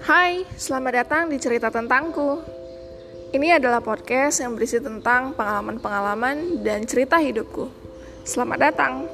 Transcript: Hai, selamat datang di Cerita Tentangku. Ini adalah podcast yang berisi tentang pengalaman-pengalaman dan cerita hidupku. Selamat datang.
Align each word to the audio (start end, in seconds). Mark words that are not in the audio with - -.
Hai, 0.00 0.48
selamat 0.56 0.92
datang 0.96 1.28
di 1.28 1.36
Cerita 1.36 1.68
Tentangku. 1.68 2.40
Ini 3.36 3.60
adalah 3.60 3.84
podcast 3.84 4.40
yang 4.40 4.56
berisi 4.56 4.80
tentang 4.80 5.36
pengalaman-pengalaman 5.36 6.64
dan 6.64 6.88
cerita 6.88 7.20
hidupku. 7.20 7.68
Selamat 8.24 8.72
datang. 8.72 9.04